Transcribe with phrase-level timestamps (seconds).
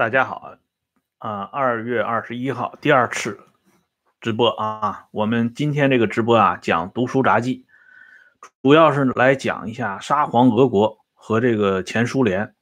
[0.00, 0.54] 大家好，
[1.18, 3.38] 啊，二月二十一号第二次
[4.18, 7.66] 直播啊，我们今天这个直播啊讲读书札记，
[8.62, 12.54] 主要是来讲一下沙皇俄国和这个前苏联，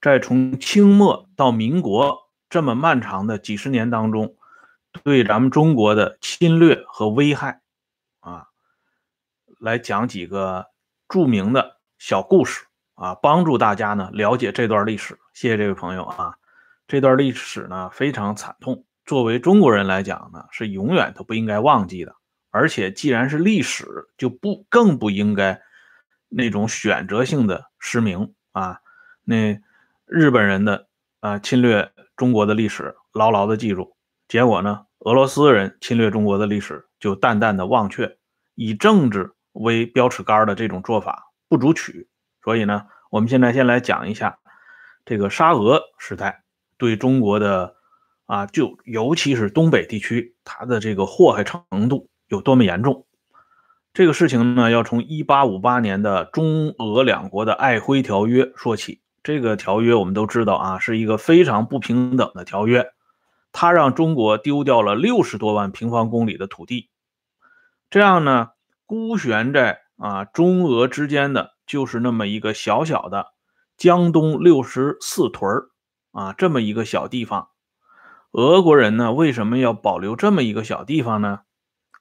[0.00, 4.36] 在从清末到民国这么漫长的几十年当中，
[5.02, 7.60] 对咱们中国的侵略和危害
[8.20, 8.46] 啊，
[9.58, 10.66] 来讲几个
[11.08, 15.18] 著名的小故事啊，帮助大家呢了解这段历史。
[15.32, 16.38] 谢谢这位朋友啊。
[16.94, 22.14] 这段历史呢非常惨痛，作为中国人来讲呢是永远都不应该忘记的。
[22.50, 23.84] 而且既然是历史，
[24.16, 25.60] 就不更不应该
[26.28, 28.78] 那种选择性的失明啊。
[29.24, 29.60] 那
[30.06, 30.86] 日本人的
[31.18, 33.96] 啊侵略中国的历史牢牢的记住，
[34.28, 38.16] 结果呢俄罗斯人侵略中国的历史就淡淡的忘却，
[38.54, 42.08] 以政治为标尺杆的这种做法不足取。
[42.44, 44.38] 所以呢，我们现在先来讲一下
[45.04, 46.43] 这个沙俄时代。
[46.76, 47.74] 对中国的
[48.26, 53.06] 啊，就尤其是东北地区，它的这个祸害程度有多么严重？
[53.92, 59.00] 这个事情呢，要从1858年的中俄两国的瑷珲条约说起。
[59.22, 62.92] 这个条约我们都知道啊，是一个非常不平等的条约，
[63.52, 66.90] 它让中国丢掉了六十多万平方公里的土地。
[67.88, 68.48] 这样呢，
[68.84, 73.28] 孤悬在啊中俄之间的就是那么一个小小的
[73.76, 75.68] 江东六十四屯儿。
[76.14, 77.48] 啊，这么一个小地方，
[78.30, 81.40] 俄国人呢为什么要保留这么一个小地方呢？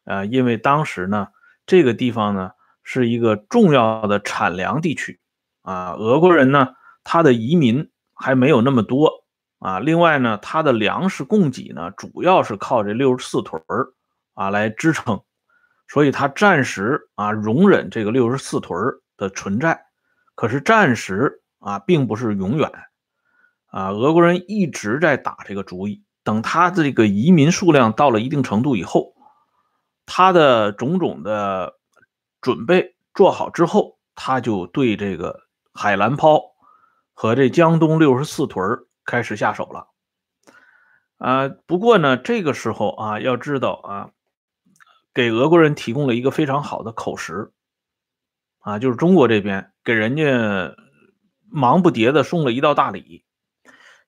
[0.06, 1.30] 啊，因为当时呢，
[1.66, 2.52] 这个地方呢
[2.84, 5.20] 是一个重要的产粮地区
[5.64, 5.94] 啊。
[5.94, 9.26] 俄国人呢，他的移民还没有那么多
[9.58, 9.80] 啊。
[9.80, 13.88] 另外呢，他的粮食供给呢，主要是靠这六十四屯儿
[14.36, 15.22] 啊来支撑，
[15.88, 19.86] 所以他暂时啊容忍这个六十四屯儿的存在。
[20.36, 22.70] 可是暂时啊，并不是永远。
[23.74, 26.04] 啊，俄国人一直在打这个主意。
[26.24, 29.16] 等他这个移民数量到了一定程度以后，
[30.06, 31.74] 他的种种的
[32.40, 35.42] 准备做好之后，他就对这个
[35.74, 36.40] 海兰抛
[37.14, 39.88] 和这江东六十四屯开始下手了。
[41.18, 44.12] 啊，不过呢，这个时候啊，要知道啊，
[45.16, 47.52] 给俄国人提供了一个非常好的口实
[48.60, 50.76] 啊，就是中国这边给人家
[51.50, 53.26] 忙不迭的送了一道大礼。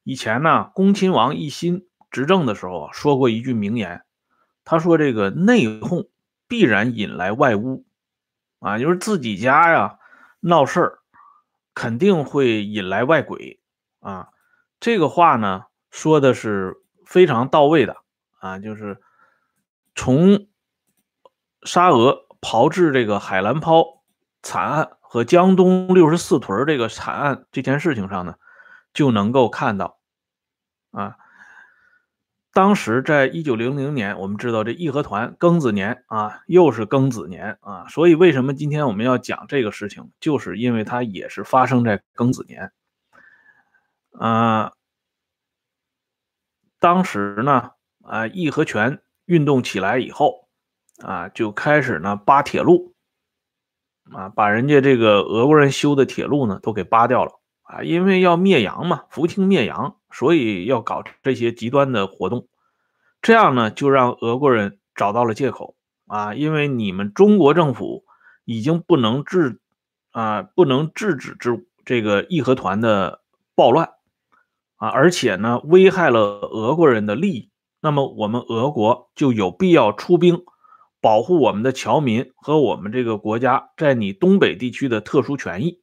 [0.06, 4.04] 以前呢，恭亲王奕欣执政的时候啊，说过一句名言，
[4.64, 6.10] 他说：“这个内讧
[6.48, 7.88] 必然引来外污，
[8.60, 9.98] 啊，就是自己家呀
[10.42, 11.00] 闹事儿，
[11.74, 13.60] 肯定会引来外鬼
[14.00, 14.30] 啊。”
[14.80, 16.76] 这个话呢，说的是
[17.08, 17.98] 非常到位的
[18.40, 19.02] 啊，就是
[19.96, 20.46] 从
[21.64, 24.04] 沙俄炮制这个海兰抛
[24.44, 28.36] 惨案和江东六十四屯这个惨案这件事情上呢。
[28.96, 30.00] 就能够看到，
[30.92, 31.18] 啊，
[32.54, 42.72] 当时在一九零零年，我们知道这义和团庚子年啊，又是庚子年啊，所以为什么今天我们要讲这个事情，就是因为它也是发生在庚子年。
[44.18, 44.72] 啊，
[46.80, 47.72] 当时呢，
[48.06, 50.48] 啊，义和拳运动起来以后，
[51.04, 52.96] 啊，就开始呢扒铁路，
[54.14, 57.42] 啊，把人家这个俄国人修的铁路呢都给扒掉了。
[57.66, 62.48] 啊，因为要灭洋嘛，扶清灭洋，所以要搞这些极端的活动。
[63.22, 65.76] 这样呢，就让俄国人找到了借口
[66.08, 68.06] 啊，因为你们中国政府
[68.46, 69.60] 已经不能制
[70.12, 73.22] 啊，不能制止之这个义和团的
[73.56, 73.90] 暴乱
[74.78, 77.50] 啊，而且呢，危害了俄国人的利益。
[77.82, 80.44] 那么，我们俄国就有必要出兵
[81.02, 85.82] 保护我们的侨民和我们这个国家在你东北地区的特殊权益。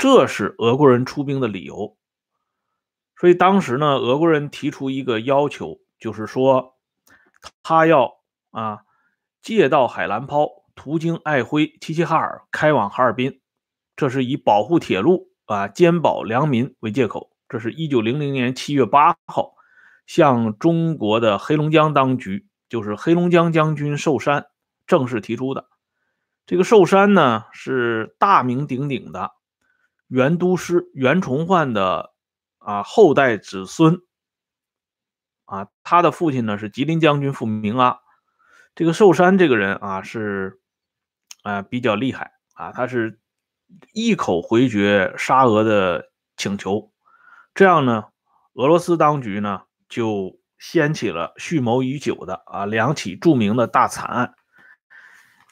[0.00, 1.98] 这是俄国人出兵的理由，
[3.18, 6.78] 所以当时呢，俄国人提出一个要求，就是说，
[7.62, 8.14] 他要
[8.50, 8.78] 啊
[9.42, 13.42] 借道海兰泡，途经爱辉、齐齐哈尔，开往哈尔滨。
[13.94, 17.36] 这是以保护铁路啊、兼保良民为借口。
[17.46, 19.52] 这是一九零零年七月八号，
[20.06, 24.46] 向中国的黑龙江当局，就是黑龙江将军寿山
[24.86, 25.68] 正式提出的。
[26.46, 29.32] 这个寿山呢，是大名鼎鼎的。
[30.10, 32.12] 袁都师袁崇焕的
[32.58, 34.00] 啊后代子孙
[35.44, 38.00] 啊，他的父亲呢是吉林将军傅明阿。
[38.74, 40.58] 这个寿山这个人啊是
[41.44, 43.20] 啊比较厉害啊，他是
[43.94, 46.92] 一口回绝沙俄的请求，
[47.54, 48.06] 这样呢，
[48.54, 54.34] 俄罗斯当局呢就掀起了蓄谋已久的啊两起著名的大惨案。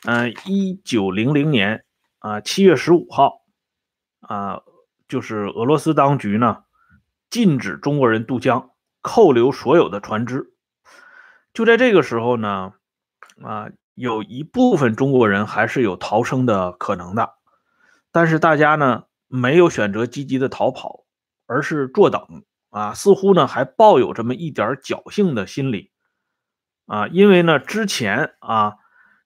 [0.05, 1.85] 嗯，一九零零年
[2.19, 3.38] 啊七月十五号。
[4.29, 4.61] 啊，
[5.09, 6.65] 就是俄罗斯当局呢，
[7.31, 10.53] 禁止中国人渡江，扣留所有的船只。
[11.55, 12.75] 就在这个时候呢，
[13.43, 17.37] 啊，有一部分中国人还是有逃生的可能的，
[18.13, 21.07] 但是大家呢没有选择积极的逃跑，
[21.47, 25.91] 而是坐等啊，似乎呢还抱有这么一点侥幸的心理
[26.85, 28.75] 啊，因为呢之前啊，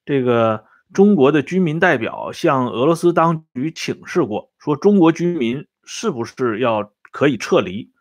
[0.05, 0.65] 这个。
[0.93, 7.91] 中国的居民代表向俄罗斯当局请示过，说中国居民是不是要可以撤离？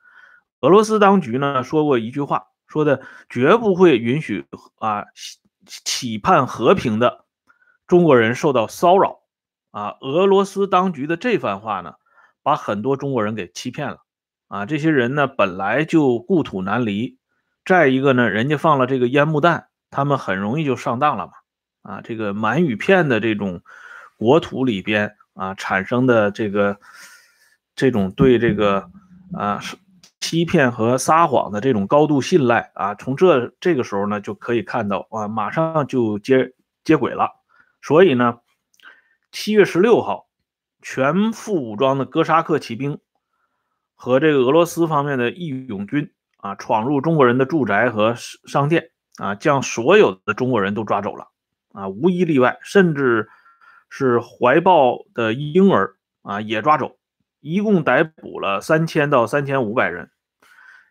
[0.61, 4.47] 俄罗斯当局呢说过一句话，说的绝不会允许
[4.79, 5.05] 啊
[5.67, 7.25] 期盼和平的
[7.87, 9.21] 中国人受到骚扰。
[9.71, 11.94] 啊，俄罗斯当局的这番话呢，
[12.43, 13.99] 把很多中国人给欺骗了。
[14.49, 17.17] 啊，这些人呢本来就故土难离，
[17.65, 21.33] 再一个呢，人家放了这个烟幕弹，他们很容易就上当了嘛。
[21.82, 23.62] 啊，这个满语片的这种
[24.17, 26.79] 国土里边啊产生的这个
[27.75, 28.90] 这种对这个
[29.32, 29.61] 啊
[30.20, 36.52] 欺骗和撒谎的这种高度信赖啊，从这这个时候呢就可以看到啊，马上就接
[36.84, 37.31] 接轨了。
[37.82, 38.38] 所以呢，
[39.32, 40.29] 七月十六号，
[40.81, 43.00] 全副武装的哥萨克骑兵
[43.96, 48.14] 和这个俄罗斯方面的义勇军啊，闯入中国人的住宅和
[48.46, 51.31] 商店啊，将所有的中国人都抓走了。
[51.73, 53.29] 啊，无一例外，甚至
[53.89, 56.99] 是怀抱的婴儿啊也抓走，
[57.41, 60.11] 一共逮捕了三千到三千五百人。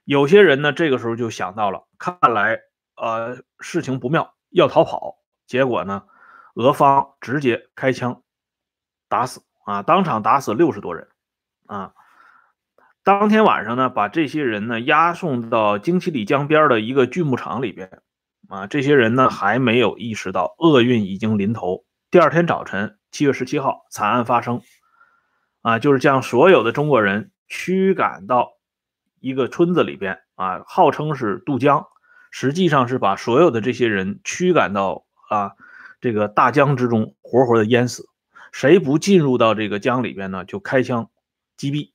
[0.04, 2.60] 有些人呢，这个时候就想到了，看来
[2.95, 5.18] 呃事情不妙，要逃跑。
[5.45, 6.04] 结果呢，
[6.56, 8.24] 俄方直接开枪
[9.07, 11.07] 打死啊，当场打死六十多人
[11.68, 11.94] 啊。
[13.04, 18.01] 当天晚上呢，把这些人呢押送到京七里江边的一个锯木厂里边。
[18.51, 21.86] 啊，这些人呢还没有意识到厄运已经临头。
[22.09, 24.62] 第二天早晨，七月十七号，惨案发生。
[25.62, 28.50] 啊，就是将所有的中国人驱赶到
[29.21, 31.86] 一个村子里边啊，号称是渡江，
[32.30, 35.53] 实际上是把所有的这些人驱赶到啊
[36.01, 38.09] 这个大江之中，活活的淹死。
[38.51, 41.09] 谁不进入到这个江里边呢，就开枪
[41.56, 41.90] 击毙。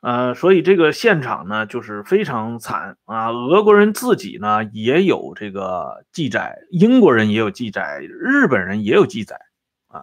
[0.00, 3.28] 呃，所以这个现场呢，就是非常惨啊。
[3.28, 9.38] 俄国人自己呢也有这个记载，英国人也有记载，日本人也有记载
[9.88, 10.02] 啊。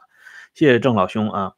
[0.53, 1.53] 谢谢郑老兄啊。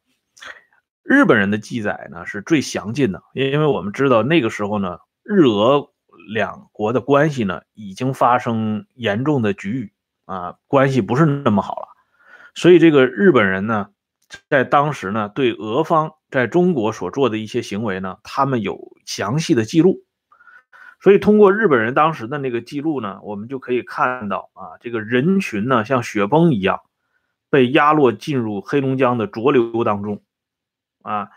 [1.02, 5.90] 日本人的记载呢是最详尽的，因为我们知道那个时候呢，日俄
[6.32, 9.92] 两国的关系呢已经发生严重的局域
[10.24, 11.88] 啊，关系不是那么好了。
[12.54, 13.88] 所以这个日本人呢，
[14.48, 16.14] 在当时呢对俄方。
[16.30, 20.04] 在中国所做的一些行为呢，他们有详细的记录，
[21.00, 26.82] 所以通过日本人当时的那个记录呢，我们就可以看到啊，这个人群呢像雪崩一样
[27.50, 30.22] 被压落进入黑龙江的浊流当中，
[31.02, 31.30] 啊，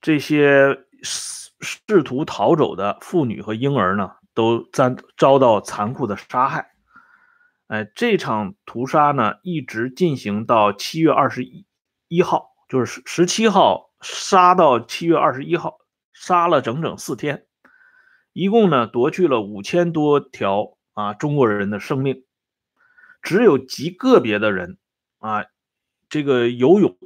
[0.00, 6.70] 这些试试图逃走的妇女和婴儿呢，都遭遭到残酷的杀害。
[7.66, 11.66] 哎，这场屠杀呢，一直进行到七月二十一
[12.06, 13.90] 一号，就是十十七号。
[14.04, 15.78] 杀到七月二十一号，
[16.12, 17.46] 杀了整整四天，
[18.34, 22.26] 一共呢夺去了五千多条啊中国人的生命，
[23.22, 24.76] 只有极个别的人
[25.20, 25.46] 啊，
[26.10, 26.98] 这个游泳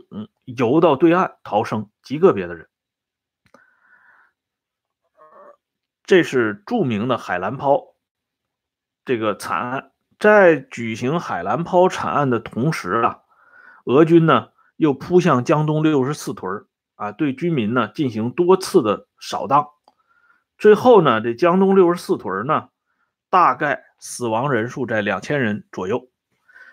[0.45, 2.69] 游到对岸逃生，极个别的人。
[6.03, 7.95] 这是著名的海兰抛
[9.05, 13.21] 这个惨案，在举行海兰抛惨案的同时啊，
[13.85, 16.67] 俄军呢又扑向江东六十四屯
[16.99, 19.69] 啊，对居民呢进行多次的扫荡，
[20.59, 22.71] 最后呢，这江东六十四屯呢，
[23.31, 26.11] 大概死亡人数在两千人左右。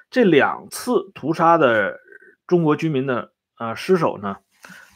[0.10, 2.00] 这两次屠杀的
[2.48, 4.38] 中国居民的呃尸首呢，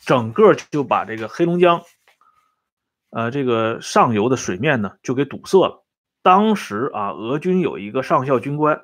[0.03, 1.83] 整个就把这个黑龙江，
[3.11, 5.85] 呃，这个上游的水面呢就给堵塞了。
[6.23, 8.81] 当时啊，俄军有一个上校军官，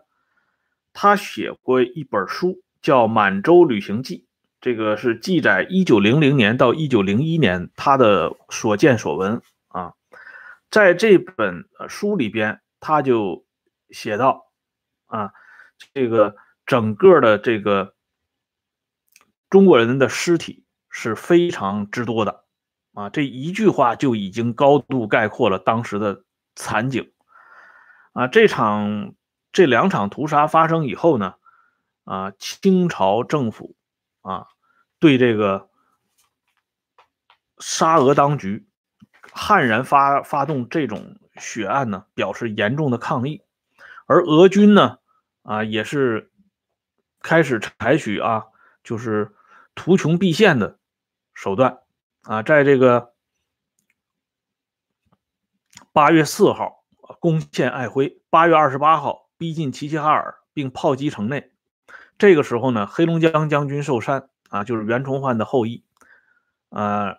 [0.94, 4.28] 他写过一本书，叫《满洲旅行记》。
[4.66, 9.94] 这个是记载一九零零年到一九零一年他的所见所闻啊，
[10.72, 13.46] 在这本书里边，他就
[13.92, 14.48] 写到
[15.06, 15.34] 啊，
[15.94, 17.94] 这个整个的这个
[19.52, 22.46] 中国人的尸体是非常之多的
[22.96, 26.24] 啊，这一句话就已经高度概括了当时的
[26.56, 27.12] 惨景
[28.14, 28.28] 啊。
[28.28, 29.14] 这场
[29.52, 31.36] 这两场屠杀发生以后呢，
[32.04, 33.76] 啊，清朝政府
[34.22, 34.48] 啊。
[35.00, 35.70] 对这个
[37.60, 38.68] 沙俄当局
[39.32, 43.42] 悍然发发动这种血案呢，表示严重的抗议，
[44.06, 45.00] 而俄军呢，
[45.44, 46.32] 啊，也是
[47.22, 48.46] 开始采取啊，
[48.84, 49.36] 就是
[49.76, 50.80] 图穷匕现的
[51.34, 51.80] 手段
[52.24, 53.14] 啊，在这个
[55.92, 56.86] 八月四号
[57.20, 61.52] 攻陷爱辉，八月二十八号逼近齐齐哈尔，并炮击城内。
[62.18, 65.84] 这个时候呢，黑龙江将军寿山啊，就是袁崇焕的后裔，
[66.70, 67.18] 呃，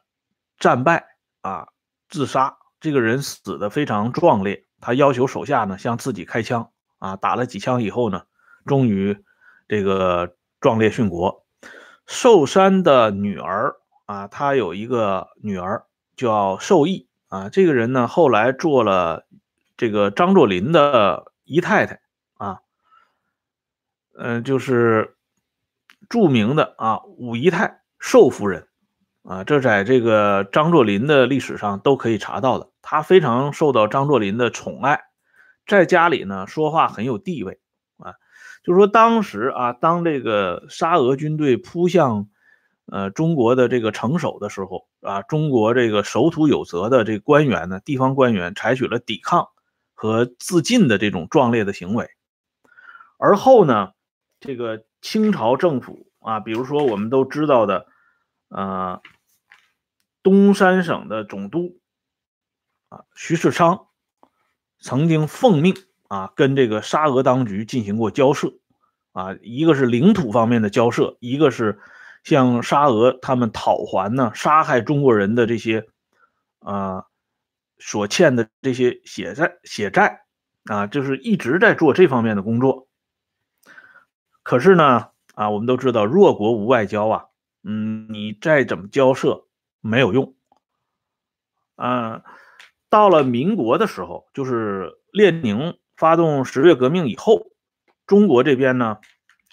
[0.59, 1.07] 战败
[1.43, 1.69] 啊，
[2.09, 2.57] 自杀。
[2.81, 8.23] 这个人死的非常壮烈，他要求手下呢向自己开枪啊，打了几枪以后呢，
[8.64, 9.23] 终于
[9.69, 11.45] 这个壮烈殉国。
[12.07, 13.76] 寿山的女儿
[14.07, 15.85] 啊，他有一个女儿
[16.16, 19.26] 叫寿义啊，这个人呢后来做了
[19.76, 22.00] 这个张作霖的姨太太
[22.38, 22.61] 啊，
[24.16, 25.16] 嗯，就是
[26.09, 28.69] 著名的啊武姨太寿夫人。
[29.29, 32.71] 啊，这在这个张作霖的历史上都可以查到的。
[32.81, 35.01] 他非常受到张作霖的宠爱，
[35.67, 37.59] 在家里呢说话很有地位
[37.97, 38.15] 啊。
[38.63, 42.29] 就是说当时啊，当这个沙俄军队扑向
[42.87, 49.49] 呃中国的这个城守的时候啊，中国这个守土有责的这官员呢，地方官员采取了抵抗
[49.93, 52.09] 和自尽的这种壮烈的行为。
[53.19, 53.91] 而后呢，
[54.39, 57.87] 这个清朝政府啊，比如说我们都知道的，
[58.49, 59.00] 呃。
[60.23, 61.79] 东三省的总督
[62.88, 63.87] 啊，徐世昌
[64.81, 65.76] 曾经奉命
[66.09, 68.55] 啊，跟这个沙俄当局进行过交涉
[69.12, 71.79] 啊，一个是领土方面的交涉，一个是
[72.25, 75.87] 向沙俄他们讨还呢杀害中国人的这些
[76.59, 77.05] 啊
[77.79, 80.25] 所欠的这些血债血债
[80.65, 82.86] 啊，就是一直在做这方面的工作。
[84.47, 87.25] 可是呢啊，我们都知道弱国无外交啊，
[87.65, 89.45] 嗯，你再怎么交涉。
[89.81, 90.35] 没有用，
[91.75, 92.23] 嗯，
[92.88, 97.49] 到了民国的时候，就是列宁发动十月革命以后，
[98.07, 98.99] 中国这边呢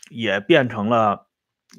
[0.09, 1.27] 也变成了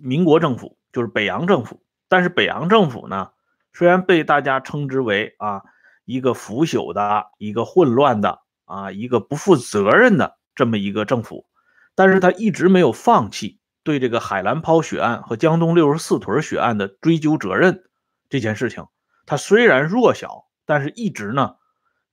[0.02, 1.84] 民国政府，就是北洋政府。
[2.08, 3.30] 但是北洋政府呢，
[3.72, 5.62] 虽然被大家称之为啊
[6.04, 11.46] 一个腐朽的、一个混乱的、啊一个不负责任的这么一个政府，
[11.94, 17.84] 但是他一直没有放弃对这个海兰抛血案和江东六十四屯血案的追究责任。
[18.28, 18.86] 这件事情，
[19.26, 21.56] 他虽然弱小，但是一直呢，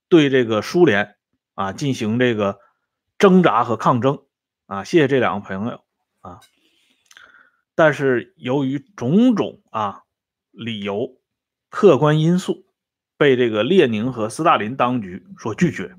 [0.07, 1.15] 对这个苏联
[1.55, 2.59] 啊进行这个
[3.17, 4.19] 挣扎和抗争
[4.67, 4.83] 啊。
[4.83, 5.83] 谢谢这两个朋友
[6.19, 6.41] 啊。
[7.73, 10.03] 但是由于种种啊
[10.51, 11.17] 理由、
[11.69, 12.65] 客观因素，
[13.17, 15.95] 被这个列宁和斯大林当局所拒绝。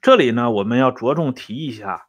[0.00, 2.07] 这里呢，我们要着重提一下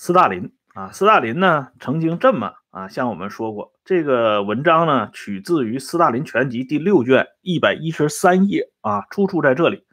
[0.00, 0.90] 斯大林啊。
[0.92, 2.54] 斯大林呢，曾经这么。
[2.70, 9.84] 啊，向我们说过，这个文章呢，取自于《斯大林全集》第六卷一百一十三页啊，出处在这里。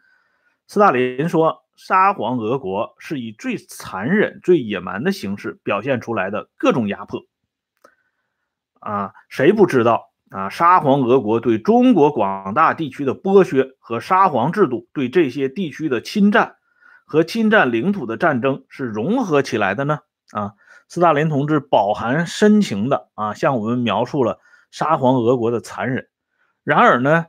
[0.67, 7.25] 斯大林说，沙皇俄国是以最残忍、最野蛮的形式表现出来的各种压迫。
[8.79, 10.47] 啊，谁不知道啊？
[10.49, 16.56] 沙皇俄国对中国广大地区的剥削和沙皇制度对这些地区的侵占
[17.07, 20.01] 和侵占领土的战争是融合起来的呢？
[20.31, 20.53] 啊？
[20.89, 24.39] 斯大林同志饱含深情的啊，向我们描述了
[24.71, 26.07] 沙皇俄国的残忍。
[26.63, 27.25] 然而呢，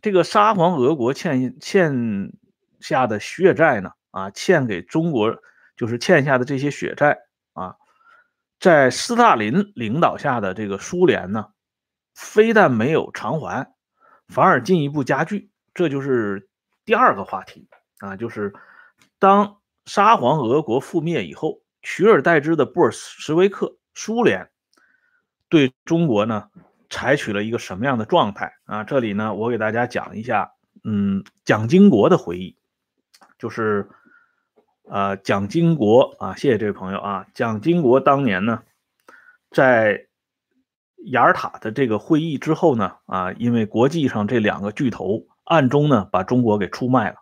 [0.00, 2.32] 这个沙皇俄国欠欠
[2.80, 5.36] 下的血债呢，啊，欠给中国
[5.76, 7.18] 就是欠下的这些血债
[7.52, 7.76] 啊，
[8.58, 11.46] 在斯大林领导下的这个苏联呢，
[12.14, 13.72] 非但没有偿还，
[14.28, 15.50] 反而进一步加剧。
[15.74, 16.48] 这就是
[16.84, 18.52] 第二个话题啊，就是
[19.24, 21.62] 当沙皇俄国覆灭以后。
[21.86, 24.48] 取而代之的布尔什维克苏联
[25.50, 26.48] 对中国呢，
[26.88, 28.84] 采取了一个什么样的状态啊？
[28.84, 30.50] 这里呢，我给大家讲一下，
[30.82, 32.56] 嗯，蒋经国的回忆，
[33.38, 33.86] 就是
[34.88, 38.62] 呃，蒋经国啊，谢谢这位朋友啊，蒋经国当年呢，
[39.50, 40.06] 在
[41.08, 47.16] 雅尔塔的这个会议之后呢，啊，因为国际上这两个巨头暗中呢把中国给出卖了，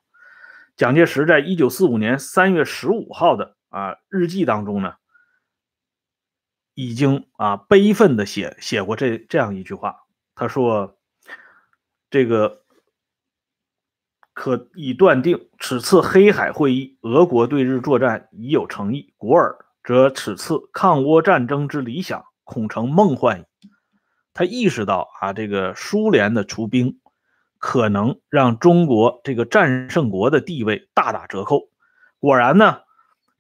[0.83, 3.55] 蒋介石在一九四五年三月十五号的。
[3.69, 4.95] 啊，日记当中呢，
[6.75, 10.01] 已经啊悲愤的写写过这这样一句话，
[10.35, 10.99] 他说
[12.11, 12.65] ：“这个
[14.35, 19.15] 可以断定，此次黑海会议，俄国对日作战已有诚意。
[19.17, 23.45] 古尔则此次抗倭战争之理想，恐成梦幻矣。”
[24.35, 26.99] 他意识到啊，这个苏联的出兵
[27.63, 31.71] 可能让中国这个战胜国的地位大打折扣。
[32.19, 32.81] 果然呢。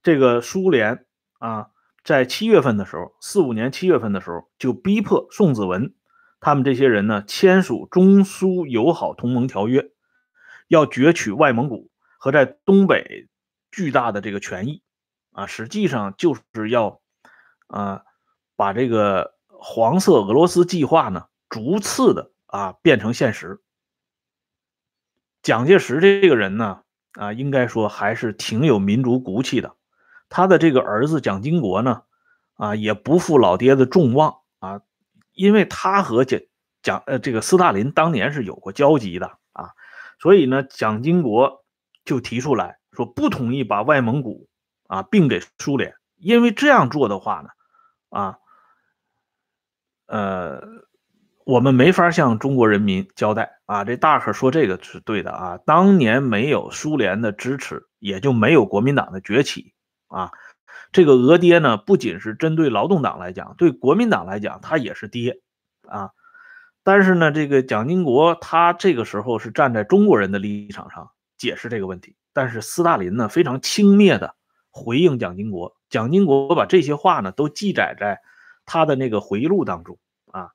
[0.05, 1.07] 这个苏联
[1.39, 1.69] 啊，
[2.03, 5.95] 在七月份的时候，四五年七月份的时候，就逼迫宋子文
[6.41, 9.93] 他们这些人呢签署中苏友好同盟条约，
[10.67, 11.89] 要攫取外蒙古
[12.19, 13.29] 和在东北
[13.71, 14.83] 巨大的这个权益
[15.31, 17.01] 啊，实际上就是要
[17.69, 18.03] 啊
[18.57, 23.62] 把这个黄色俄罗斯计划呢逐次的啊变成现实。
[25.43, 26.83] 蒋介石这个人呢，
[27.15, 29.75] 啊，应该说还是挺有民族骨气的。
[30.29, 32.03] 他的这个儿子蒋经国呢，
[32.55, 34.81] 啊，也不负老爹的众望啊，
[35.33, 36.41] 因为他和蒋
[36.81, 39.71] 蒋呃这个斯大林当年是有过交集的啊，
[40.19, 41.65] 所以呢，蒋经国
[42.05, 44.49] 就提出来说不同意把外蒙古
[44.87, 47.49] 啊并给苏联，因为这样做的话呢，
[48.09, 48.39] 啊，
[50.07, 50.63] 呃，
[51.45, 53.85] 我们没法向中国人民交代啊。
[53.85, 59.73] 这大可说这个是对的啊，当年没有苏联的支持，也就没有国民党的崛起。
[60.09, 60.31] 啊，
[60.93, 65.41] 这个俄爹呢，不仅是针对劳动党来讲，对国民党来讲，他也是爹
[65.89, 66.11] 啊。
[66.85, 74.35] 但是呢，这个蒋经国他这个时候是站在中国人的立场上解释这个问题，但是斯大林呢非常轻蔑的
[74.71, 78.21] 回应蒋经国，蒋经国把这些话呢都记载在
[78.67, 79.99] 他的那个回忆录当中
[80.33, 80.51] 啊。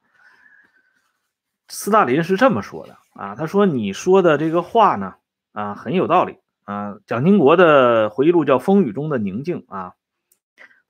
[1.69, 5.15] 斯大林是这么说的啊，他说你说的这个话呢
[5.51, 6.37] 啊很有道理。
[6.63, 9.93] 啊，蒋经国的回忆录叫《风雨中的宁静》啊。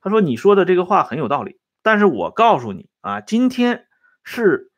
[0.00, 3.86] 他说：“你说的这个话很有道理，但是我告诉你啊，今天
[4.24, 4.72] 是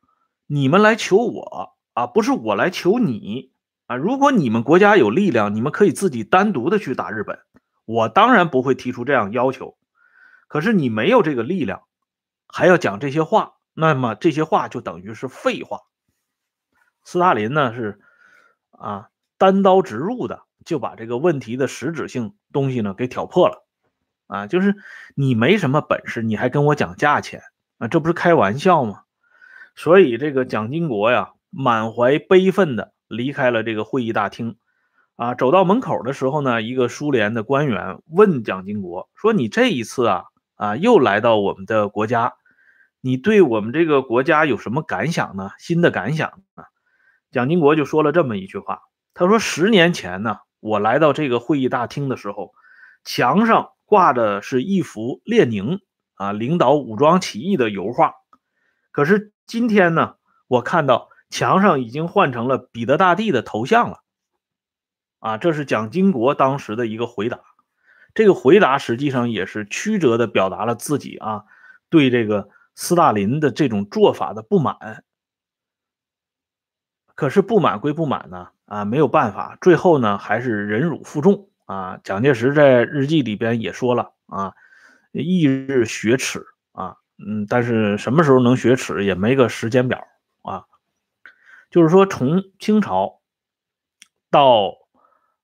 [0.47, 3.50] 你们来求我啊，不是我来求你
[3.87, 3.97] 啊。
[3.97, 7.38] 如果你们国家有力量，你们可以自己单独的去打日本，
[7.87, 9.78] 我当然不会提出这样要求。
[10.49, 11.85] 可是你没有这个力量，
[12.47, 15.80] 还要讲这些话，那么这些话就等于是废话。”
[17.04, 18.00] 斯大林呢是
[18.71, 20.42] 啊，单刀直入的。
[20.62, 23.64] 就把这个问题的实质性东西呢给挑破了，
[24.26, 24.76] 啊，就是
[25.14, 27.40] 你没什么本事，你还跟我讲价钱
[27.78, 29.00] 啊，这不是开玩笑吗？
[29.75, 34.59] 所以这个蒋经国呀，满怀悲愤的离开了这个会议大厅，
[35.16, 40.25] 啊，走到门口的时候呢，一个苏联的官员问蒋经国说：“你这一次啊，
[40.57, 42.35] 啊，又来到我们的国家，
[43.00, 45.52] 你对我们这个国家有什么感想呢？
[45.58, 46.67] 新的感想啊？”
[47.30, 48.80] 蒋经国就说了这么一句话，
[49.14, 52.52] 他说：“十年前呢。”我来到这个会议大厅的时候，
[53.02, 55.80] 墙上挂的是一幅列宁
[56.16, 58.12] 啊领导武装起义的油画。
[58.93, 60.16] 可是今天呢，
[60.49, 64.00] 我看到墙上已经换成了彼得大帝的头像了。
[65.19, 67.40] 啊，这是蒋经国当时的一个回答。
[68.12, 71.45] 这个回答实际上也是曲折的表达了自己啊
[71.88, 75.04] 对这个斯大林的这种做法的不满。
[77.21, 82.00] 可是不满归不满呢，啊，没有办法，最后呢还是忍辱负重啊。
[82.02, 84.54] 蒋介石在日记里边也说了啊，
[85.13, 90.09] 翌日雪耻啊，嗯，但是什么时候能雪耻也没个时间表
[90.41, 90.65] 啊。
[91.71, 93.21] 就是说，从清朝
[94.30, 94.78] 到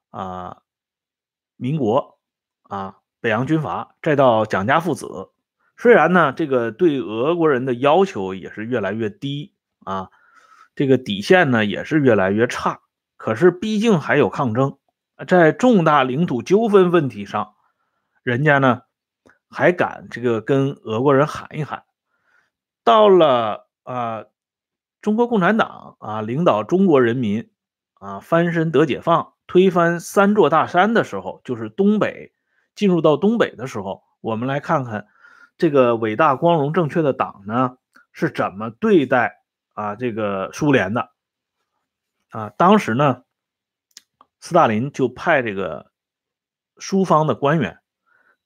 [0.09, 0.62] 啊
[1.57, 2.19] 民国
[2.62, 5.29] 啊北洋军阀，再到蒋家父子，
[5.77, 9.53] 虽然呢这个对俄国人的要求也是越来越低
[9.85, 10.09] 啊。
[10.77, 12.81] 这个底线呢也是越来越差，
[13.17, 14.79] 可是毕竟还有抗争，
[15.27, 17.55] 在重大领土纠纷问题上，
[18.23, 18.83] 人家呢
[19.49, 21.85] 还敢这个跟俄国人喊一喊。
[22.85, 24.27] 到了啊，
[25.01, 27.51] 中国共产党啊领导中国人民
[27.95, 32.33] 啊翻身得解放，推翻三座大山的时候，就是东北
[32.75, 35.07] 进入到东北的时候，我们来看看
[35.57, 37.79] 这个伟大光荣正确的党呢
[38.12, 39.46] 是怎么对待。
[39.77, 41.11] 啊，这个苏联的
[42.31, 43.25] 啊，当时呢，
[44.41, 45.93] 斯大林就派这个
[46.79, 47.79] 苏方的官员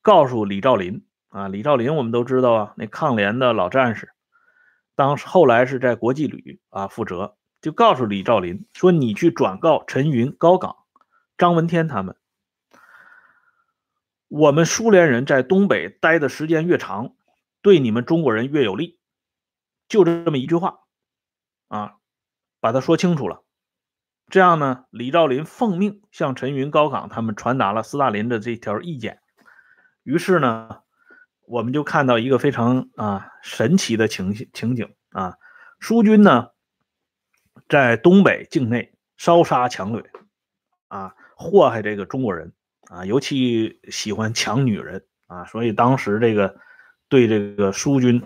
[0.03, 4.11] 告诉李兆林啊，李兆林我们都知道啊，那抗联的老战士，
[4.97, 10.75] 当时后来是在国际旅啊负责，就告诉李兆林说，你去转告陈云、高岗、
[11.39, 12.17] 张闻天他们，
[14.27, 17.15] 我们苏联人在东北待的时间越长，
[17.63, 18.99] 对你们中国人越有利，
[19.87, 20.81] 就这么一句话。
[21.71, 21.95] 啊，
[22.59, 23.45] 把他说清楚了，
[24.29, 29.21] 这样呢，李兆林奉命向陈云、高岗他们传达了斯大林的这条意见。
[30.03, 30.81] 于是呢，
[31.47, 35.37] 我们就看到一个非常啊神奇的情情景啊，
[35.79, 36.49] 苏军呢
[37.69, 40.11] 在东北境内烧杀抢掠，
[40.89, 42.53] 啊，祸害这个中国人
[42.91, 46.59] 啊，尤其喜欢抢女人啊，所以当时这个
[47.09, 48.21] 对这个苏军，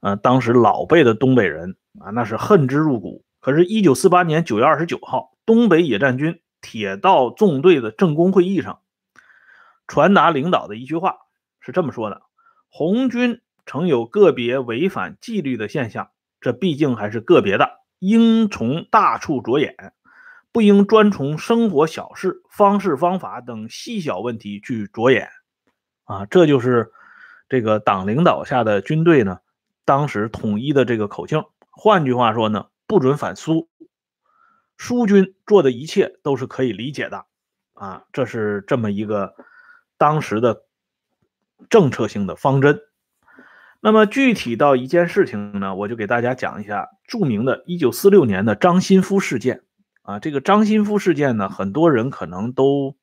[0.00, 1.76] 呃，当时老辈的东北人。
[2.00, 3.24] 啊，那是恨之入骨。
[3.40, 8.82] 可是，一九四八年九月二十九号，东北野战军铁道纵队的政工会议上，
[9.88, 11.16] 传达领导的一句话
[11.60, 12.22] 是这么说的
[12.70, 19.74] ：“红军曾有个别违反纪律的现象，这毕竟还是个别的，应从大处着眼，
[20.52, 25.30] 不应专从生活小事、方式方法等细小问题去着眼。”
[26.04, 26.92] 啊，这就是
[27.48, 29.40] 这个党领导下的军队呢，
[29.88, 31.44] 当时统一的这个口径。
[31.70, 33.70] 换句话说呢，不准反苏，
[34.76, 37.24] 苏军做的一切都是可以理解的，
[37.72, 39.34] 啊，这是这么一个
[39.96, 40.64] 当时的
[41.70, 42.78] 政策性的方针。
[43.80, 49.62] 那么具体到一件事情呢，我就给大家讲一下著名的1946年的张新夫事件
[50.02, 50.18] 啊。
[50.18, 52.94] 这个张新夫事件呢，很多人可能都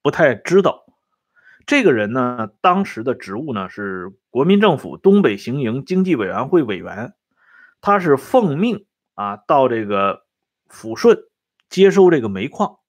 [0.00, 0.86] 不太知道。
[1.70, 7.14] 这个人呢，当时的职务呢是国民政府东北行营经济委员会委员，
[7.80, 10.24] 他是奉命啊到这个
[10.68, 11.16] 抚顺
[11.68, 12.80] 接收这个煤矿，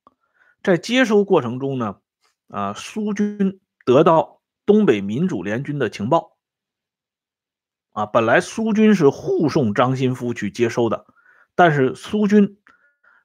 [0.63, 1.97] 在接收过程中呢，
[2.47, 6.35] 啊苏军得到东北民主联军的情报。
[7.91, 11.05] 啊，本来苏军是护送张新夫去接收的，
[11.53, 12.57] 但是苏军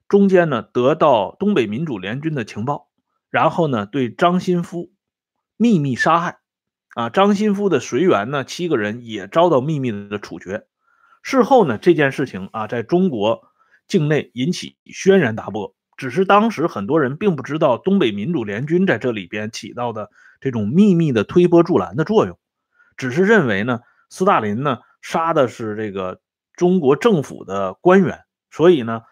[0.07, 2.90] 中间呢得到东北民主联军的情报，
[3.31, 4.92] 然后呢对张新夫
[5.57, 6.38] 秘密杀害。
[6.95, 10.66] 啊，张新夫的随员呢七个人也遭到秘密的处决。
[11.23, 13.42] 事后呢这件事情啊在中国
[13.87, 22.38] 境内引起轩然大波，只是当时很多人并不知道东北民主联军在这里边起到的这种秘密的推波助澜的作用，
[22.97, 23.81] 只是认为呢。
[24.09, 26.21] 斯大林呢杀的是这个
[26.55, 28.21] 中国政府的官员，
[28.53, 29.03] 所以呢，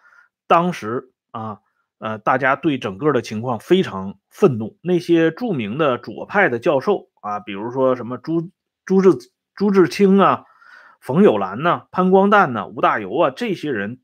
[0.47, 1.59] 当时啊，
[1.97, 4.77] 呃，大家对整个的情况非常愤怒。
[4.81, 8.51] 那些著名的左派的教授啊，比如说什么朱
[8.85, 10.43] 朱志朱志清啊、
[10.99, 14.01] 冯友兰呐、潘光旦呐、吴大猷啊，这些人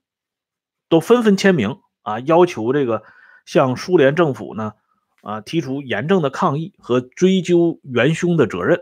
[0.90, 3.04] 都纷纷签名啊，要求这个
[3.46, 4.74] 向苏联政府呢
[5.22, 8.82] 啊提出严正的抗议和追究元凶的责任。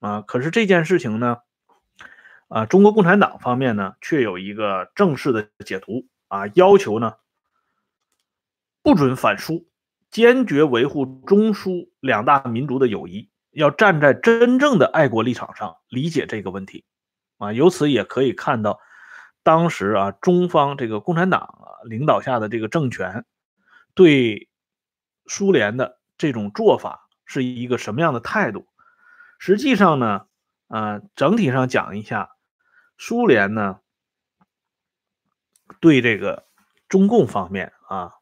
[0.00, 1.38] 啊，可是这件事情呢，
[2.48, 7.14] 啊，中国共产党方面呢，却有一个正式的解读啊，要求呢，
[8.82, 9.68] 不准反苏，
[10.10, 16.84] 坚决维护中苏两大民族的友谊，要站在真正的爱国立场上理解这个问题，
[17.38, 18.80] 啊，由此也可以看到，
[19.42, 23.24] 当时啊，中方这个共产党领导下的这个政权，
[23.94, 24.48] 对
[25.26, 28.66] 苏联的这种做法是一个什么样的态度。
[29.38, 30.26] 实际上呢，
[30.68, 32.30] 啊，整体上讲一下，
[32.98, 33.80] 苏联呢
[35.80, 36.46] 对这个
[36.88, 38.12] 中共方面啊，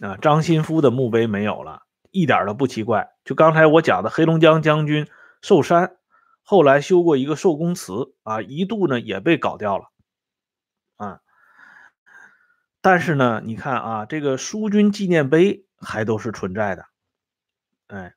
[0.00, 3.10] 啊，张新夫的墓碑没有了，一点都不奇怪。
[3.24, 5.06] 就刚才我讲的黑龙江将军
[5.42, 5.96] 寿山，
[6.42, 9.84] 后来修过一个寿公祠啊，一度呢也被搞掉了，
[10.96, 11.20] 啊，
[12.80, 16.86] 但是呢，你看啊，这个苏军纪念碑还都是存在的，
[17.88, 18.14] 哎，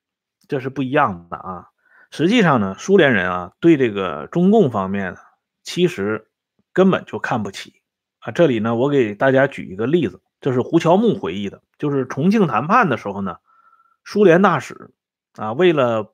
[0.48, 1.68] 这是不一样的啊。
[2.12, 5.20] 实际上呢，苏联人啊对这个中共方面呢，
[5.64, 6.30] 其实
[6.72, 7.82] 根本就看不起
[8.20, 8.32] 啊。
[8.32, 13.38] 这里呢，我给大家举一个例子，这是胡乔木回忆的，就是重庆谈判的时候呢，
[14.04, 14.92] 苏联大使
[15.38, 16.14] 啊为了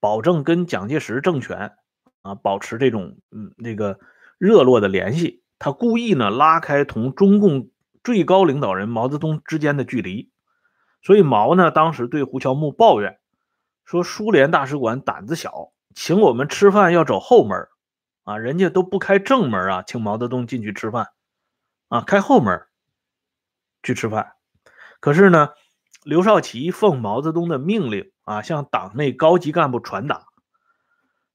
[0.00, 1.76] 保证跟蒋介石政权
[2.22, 4.00] 啊保持这种嗯那个
[4.36, 7.70] 热络的联系，他故意呢拉开同中共
[8.02, 10.32] 最高领导人毛泽东之间的距离，
[11.00, 13.20] 所以毛呢当时对胡乔木抱怨。
[13.84, 17.68] 说苏联大使馆胆子小，请我们吃饭要走后门
[18.24, 21.10] 啊，人家都不开正门啊，请毛泽东进去吃饭，
[21.88, 22.66] 啊，开后门
[23.82, 24.32] 去吃饭。
[25.00, 25.50] 可是呢，
[26.04, 30.26] 刘少奇奉毛泽东的命令啊，向党内高级干部传达，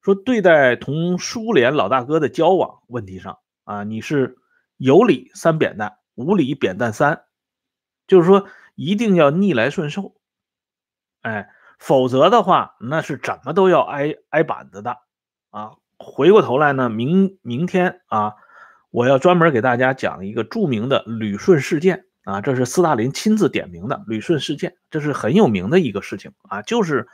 [0.01, 4.38] 说对待同苏联老大哥的交往问题上啊，你是
[4.77, 7.23] 有理三扁担，无理扁担三，
[8.08, 10.15] 就是说一定要逆来顺受，
[11.21, 11.49] 哎。
[11.77, 14.97] 否则的话，那是怎么都要挨挨板子的
[15.49, 15.73] 啊！
[15.99, 18.36] 回过头来呢，明明天啊，
[18.91, 27.08] 我要专门给大家讲一个著名的旅顺事件啊，这是斯大林亲自点名的旅顺事件，这是很有名的一个事情啊，就是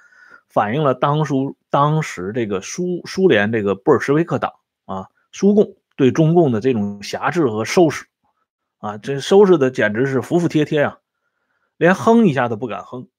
[0.49, 4.53] 反映了当初当时这个苏苏联这个布尔什维克党
[4.85, 8.05] 啊，苏共对中共的这种辖制和收拾
[8.79, 10.99] 啊，这收拾的简直是服服帖帖啊，
[11.77, 13.09] 连哼一下都不敢哼。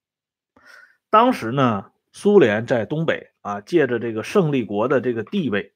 [1.11, 5.75] 当时呢，苏联在东北啊，借着这个胜利国的这个地位，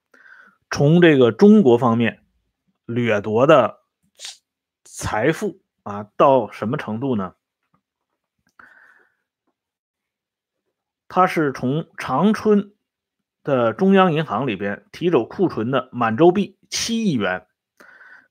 [0.70, 2.20] 从这个中国方面
[2.86, 3.80] 掠夺的
[4.84, 7.36] 财富啊，到什么程度呢？
[11.06, 12.74] 他是从长春
[13.44, 17.46] 的中央银行里边提走库存的满洲币七亿元，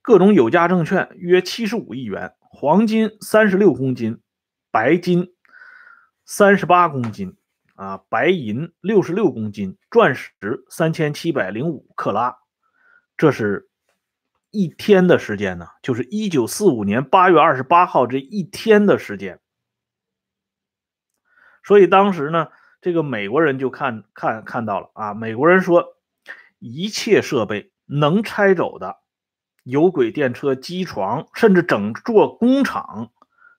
[0.02, 4.22] 各种有价证券约七十五亿元，黄金三十六公斤，
[4.70, 5.34] 白金。
[6.26, 7.38] 三十八公斤
[7.76, 10.34] 啊，白银六十六公斤，钻石
[10.70, 12.36] 三千七百零五克拉，
[13.16, 13.70] 这是
[14.56, 19.40] 一天的时间呢，就是一九四五年八月二十八号这一天的时间。
[21.64, 22.48] 所以当时呢，
[22.82, 25.98] 这个美国人就看看看到了啊，美国人说，
[26.60, 28.98] 一切设备能拆走的
[29.64, 33.12] 有轨电车、机床，甚至整座工厂。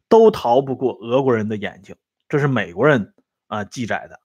[0.09, 1.97] 都逃不过俄国人的眼睛。
[2.29, 3.13] 这是美国人
[3.49, 4.21] 啊记载的。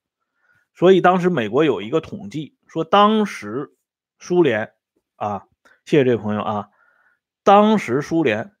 [0.76, 3.74] 所以当时美国有一个统计，说当时
[4.20, 4.74] 苏联
[5.16, 5.48] 啊，
[5.84, 6.68] 谢谢这位朋友啊，
[7.42, 8.52] 当时苏联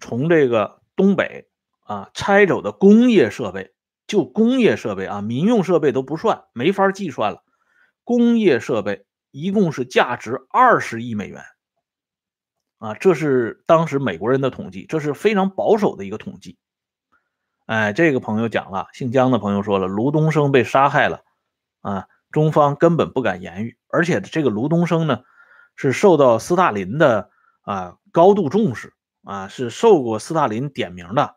[0.00, 1.48] 从这个东北
[1.84, 3.74] 啊拆走的工业设备，
[4.06, 7.44] 就工业设备啊，民用设备都不算，没法计算了。
[8.04, 11.42] 工业设备一共是价值二十亿美元。
[12.78, 16.58] 啊，这是当时美国人的统计，这是非常保守的一个统计。
[17.66, 21.22] 哎，这个朋友讲了，姓姜的朋友说了，卢东升被杀害了，
[21.80, 25.22] 啊，中方根本不敢言语，而且这个卢东升呢，
[25.76, 27.30] 是受到斯大林的
[27.62, 31.36] 啊高度重视啊，是受过斯大林点名的，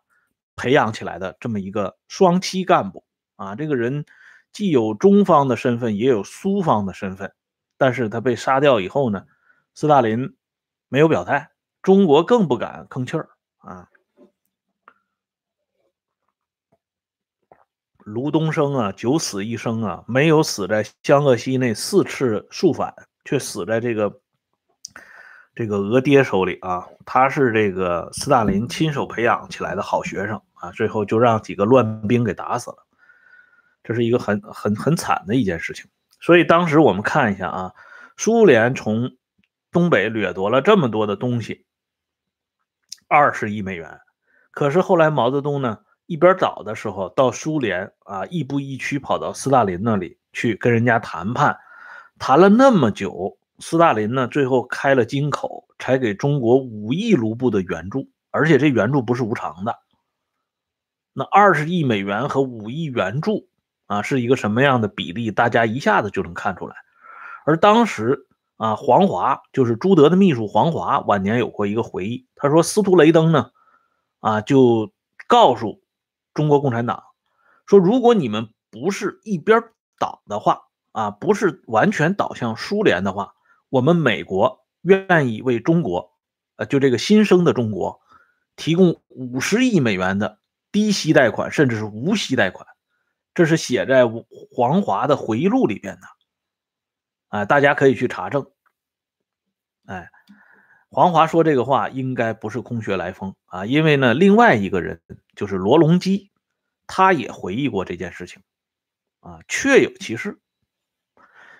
[0.55, 4.05] 培养起来的这么一个双栖干部啊，这个人
[4.51, 7.33] 既有中方的身份，也有苏方的身份，
[7.77, 9.25] 但是他被杀掉以后呢，
[9.73, 10.35] 斯大林。
[10.87, 11.49] 没有表态，
[11.81, 13.89] 中国更不敢吭气儿啊！
[17.97, 22.93] 卢东升啊，九死一生啊，没有死在湘鄂西那四次肃反，
[23.25, 24.21] 却死在这个
[25.55, 26.85] 这个俄爹手里啊！
[27.05, 32.85] 他是这个斯大林亲手培养起来的好学生啊，最后就让几个乱兵给打死了，
[33.83, 35.89] 这是一个很很很惨的一件事情。
[36.19, 37.73] 所以当时我们看一下啊，
[38.17, 39.15] 苏联从。
[39.71, 41.65] 东北掠夺了这么多的东西，
[43.09, 43.99] 二十亿美元。
[44.51, 51.57] 可是后来毛泽东呢，一边倒的时候，到苏联啊，亦步亦趋跑到斯大林那里去跟人家谈判，
[52.17, 59.77] 谈了那么久，斯大林呢，最后开了金口，才给中国五亿卢布的援助，而且这援助不是无偿的。
[61.13, 63.47] 那二十亿美元和五亿援助
[63.87, 65.31] 啊，是一个什么样的比例？
[65.31, 66.75] 大家一下子就能看出来。
[67.45, 68.27] 而当时。
[68.57, 70.47] 啊，黄华就是朱德的秘书。
[70.47, 73.51] 黄华晚年有过一个回忆，他说：“司徒雷登呢，
[74.21, 74.93] 啊，就
[75.27, 75.81] 告诉
[76.33, 77.03] 中国共产党
[77.65, 79.61] 说，如果你们不是一边
[79.99, 80.61] 倒的话，
[80.93, 83.33] 啊，不是完全倒向苏联的话，
[83.69, 86.13] 我们美国愿意为中国，
[86.55, 88.01] 呃，就这个新生的中国，
[88.55, 90.39] 提供五十亿美元的
[90.71, 92.67] 低息贷款，甚至是无息贷款。”
[93.35, 94.05] 这是写在
[94.51, 96.07] 黄华的回忆录里边的。
[97.27, 98.49] 啊，大家可以去查证。
[99.87, 100.09] 哎，
[100.89, 105.01] 黄华说这个话应该不是空穴来风啊，因为呢，另外一个人
[105.35, 106.31] 就是罗隆基，
[106.87, 108.41] 他也回忆过这件事情，
[109.19, 110.39] 啊，确有其事。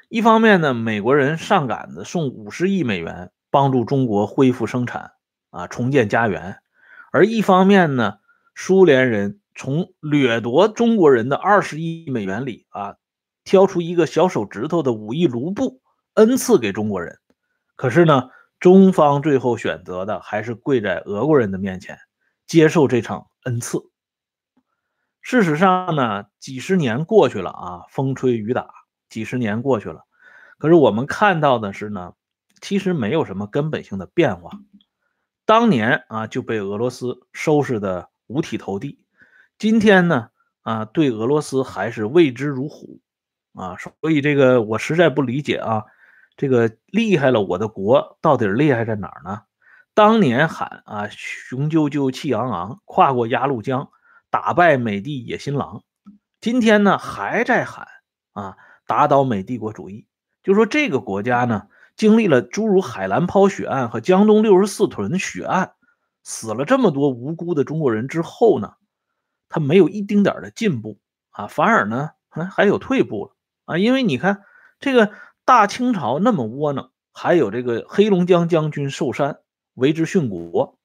[0.10, 5.12] 一方面呢，美国人上杆子送五十亿美元帮助中国恢复生产
[5.50, 6.56] 啊，重建家园；
[7.12, 8.15] 而一方面呢，
[8.56, 12.96] 苏联人从掠夺中国人的二十亿美元里啊。
[13.48, 15.80] 挑出一个小手指头的五亿卢布
[16.15, 17.20] 恩赐给中国人，
[17.76, 21.96] 可是呢，中方最后选择的还是跪在俄国人的面前
[22.48, 23.78] 接受这场恩赐。
[25.22, 28.68] 事实上呢，几十年过去了啊，风吹雨打，
[29.10, 30.06] 几十年过去了，
[30.58, 32.13] 可是我们看到的是呢，
[32.62, 34.52] 其实没有什么根本性的变化。
[35.46, 39.06] 当年啊就被俄罗斯收拾的五体投地，
[39.58, 40.30] 今天呢
[40.62, 43.00] 啊对俄罗斯还是畏之如虎。
[43.58, 45.86] 啊，所以这个我实在不理解啊，
[46.36, 49.44] 这个厉害了我的国到底厉害在哪儿呢？
[49.94, 53.89] 当年喊啊雄赳赳气昂昂，跨过鸭绿江，
[54.30, 55.84] 打败美帝野心狼，
[56.41, 57.88] 今天呢还在喊
[58.34, 60.08] 啊打倒美帝国主义。
[60.43, 65.74] 就说这个国家呢，经历了诸如海兰泡血案和江东六十四屯血案，
[66.24, 68.74] 死了这么多无辜的中国人之后呢，
[69.50, 71.00] 他没有一丁点的进步
[71.32, 73.36] 啊，反而呢还还有退步了。
[73.65, 74.43] 啊，因为你看，
[74.80, 75.12] 这个
[75.45, 79.39] 大清朝那么窝囊，还有这个黑龙江将军寿山
[79.74, 80.78] 为之殉国；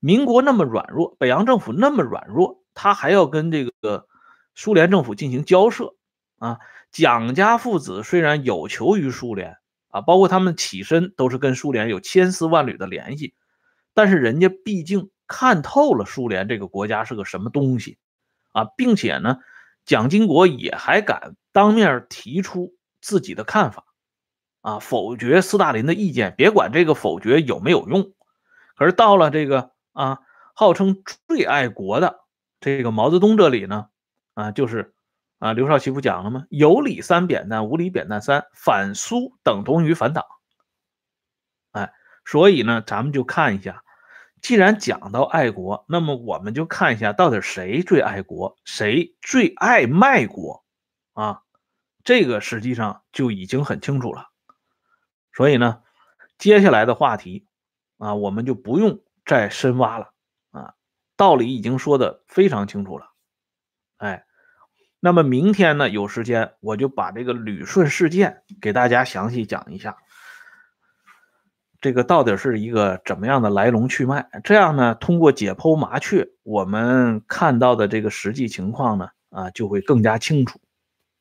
[0.00, 4.06] 民国那么软弱，北洋政府那么软弱，他还要跟这个
[4.54, 5.94] 苏联政府进行交涉。
[6.38, 6.58] 啊，
[6.92, 9.56] 蒋家父子虽然有求于苏联，
[9.88, 13.34] 啊，包括他们起身都是跟苏联有千丝万缕的联系，
[13.94, 17.98] 但是人家毕竟看透了苏联这个国家是个什么东西，
[18.52, 19.38] 啊，并且呢。
[19.84, 23.84] 蒋经国也还敢当面提出自己的看法，
[24.60, 26.36] 啊，否决斯大林的意见。
[26.36, 28.12] 别管这个否决有没有用，
[28.76, 30.20] 可是到了这个啊，
[30.54, 32.20] 号称最爱国的
[32.60, 33.86] 这个毛泽东这里呢，
[34.34, 34.94] 啊，就是
[35.42, 36.46] 啊，刘少奇不讲了吗？
[36.50, 40.24] 有理三扁担，无理扁担三，反苏等同于反党。
[41.72, 41.92] 哎，
[42.24, 43.82] 所以呢，咱们就看一下。
[44.40, 50.64] 既然讲到爱国，那么我们就看一下到底谁最爱国，谁最爱卖国
[51.14, 51.42] 啊？
[52.04, 54.28] 这个实际上就已经很清楚了。
[55.32, 55.82] 所以呢，
[56.38, 57.48] 接下来的话题
[57.98, 60.12] 啊，我们就不用再深挖了
[60.52, 60.74] 啊。
[61.16, 63.10] 道理已经说的非常清楚了。
[63.96, 64.24] 哎，
[65.04, 69.96] 那么明天呢，有时间我就把这个旅顺事件给大家详细讲一下。
[71.80, 74.24] 这个到底是一个怎么样的来龙去脉？
[74.44, 80.60] 这样呢，通过解剖麻雀，我们看到的这个实际情况呢，啊，就会更加清楚。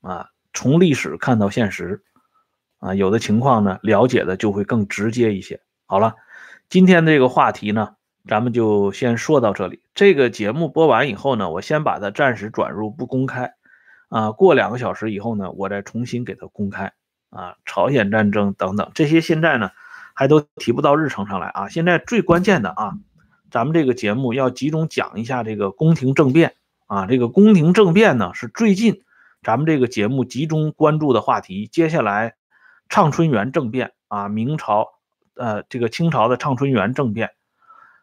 [0.02, 2.04] 啊，从历史看到现实，
[2.78, 5.60] 啊，有的情况呢，了解的就会更直接一些。
[5.88, 6.14] 好了，
[6.70, 7.96] 今天这个话题呢，
[8.28, 9.82] 咱们就先说到这里。
[9.96, 13.56] 这个节目播完以后呢，我先把它暂时转入不公开。
[14.12, 16.94] 啊，过两个小时以后呢，我再重新给它公开。
[17.32, 19.72] 啊，朝鲜战争等等这些，现在呢。
[20.14, 21.70] 还都提不到日程上来啊！
[21.70, 22.94] 现在最关键的啊，
[23.50, 26.54] 咱们这个节目要集中讲一下这个宫廷政变
[26.86, 27.08] 啊。
[27.08, 29.04] 这个宫廷政变呢，是最近
[29.42, 31.66] 咱们这个节目集中关注的话题。
[31.66, 32.36] 接下来，
[32.90, 34.90] 畅春园政变啊，明朝
[35.36, 37.32] 呃这个清朝的畅春园政变，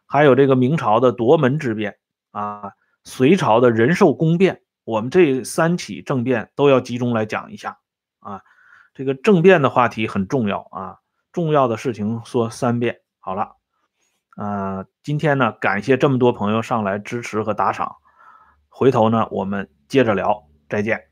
[0.07, 1.97] 还有这个明朝的夺门之变
[2.31, 2.71] 啊，
[3.03, 7.77] 隋朝的仁寿宫变，我们这三起政变都要集中来讲一下
[8.21, 8.41] 啊。
[8.95, 10.97] 这个政变的话题很重要啊。
[11.31, 13.55] 重要的事情说三遍好了，
[14.35, 17.97] 呃，今天呢，感谢这么多朋友上来支持和打赏，
[18.67, 21.08] 回头呢，我们接着聊，再见。